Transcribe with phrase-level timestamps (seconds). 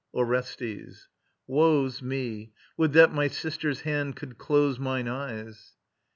[0.15, 1.09] ORESTES.
[1.45, 2.53] Woe's me!
[2.75, 5.75] Would that my sister's hand could close mine eyes!